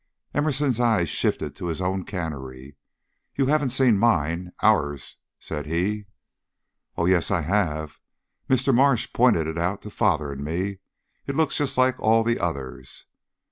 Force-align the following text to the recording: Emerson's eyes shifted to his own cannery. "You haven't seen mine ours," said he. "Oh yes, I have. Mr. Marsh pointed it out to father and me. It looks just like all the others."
Emerson's 0.33 0.79
eyes 0.79 1.09
shifted 1.09 1.55
to 1.55 1.67
his 1.67 1.79
own 1.79 2.03
cannery. 2.03 2.75
"You 3.35 3.45
haven't 3.45 3.69
seen 3.69 3.99
mine 3.99 4.51
ours," 4.63 5.17
said 5.37 5.67
he. 5.67 6.07
"Oh 6.97 7.05
yes, 7.05 7.29
I 7.29 7.41
have. 7.41 7.99
Mr. 8.49 8.73
Marsh 8.73 9.09
pointed 9.13 9.45
it 9.45 9.59
out 9.59 9.83
to 9.83 9.91
father 9.91 10.31
and 10.31 10.43
me. 10.43 10.79
It 11.27 11.35
looks 11.35 11.57
just 11.57 11.77
like 11.77 11.99
all 11.99 12.23
the 12.23 12.39
others." 12.39 13.05